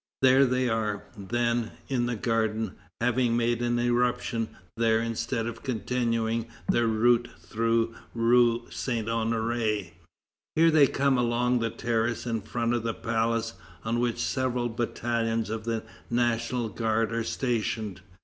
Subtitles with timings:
[0.23, 6.47] There they are, then, in the garden, having made an irruption there instead of continuing
[6.67, 9.91] their route through rue Saint Honoré.
[10.55, 13.53] Here they come along the terrace in front of the palace,
[13.85, 18.01] on which several battalions of the National Guard are stationed.